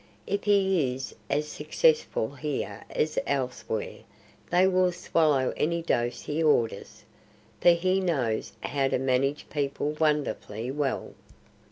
[0.25, 3.99] If he is as successful here as elsewhere
[4.49, 7.03] they will swallow any dose he orders;
[7.61, 11.13] for he knows how to manage people wonderfully well.